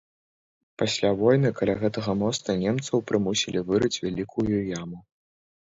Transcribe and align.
Пасля 0.81 1.11
войны 1.19 1.51
каля 1.59 1.75
гэтага 1.83 2.15
моста 2.23 2.49
немцаў 2.65 3.07
прымусілі 3.13 3.59
вырыць 3.69 3.95
вялікую 4.09 4.65
яму. 4.81 4.97